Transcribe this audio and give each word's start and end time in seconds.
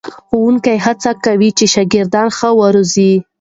ښوونکي 0.15 0.75
هڅه 0.85 1.11
کوي 1.25 1.49
چې 1.57 1.65
شاګردان 1.73 2.27
ښه 2.37 2.49
وروزي. 2.59 3.13